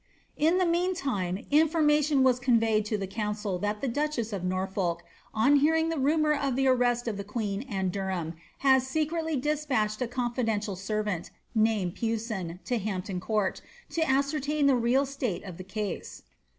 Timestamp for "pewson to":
11.93-12.79